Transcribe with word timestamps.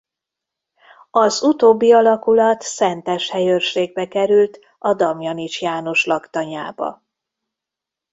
Az 1.11 1.41
utóbbi 1.41 1.91
alakulat 1.93 2.61
Szentes 2.61 3.29
helyőrségbe 3.29 4.07
került 4.07 4.59
a 4.77 4.93
Damjanich 4.93 5.61
János 5.61 6.05
Laktanyába. 6.05 7.03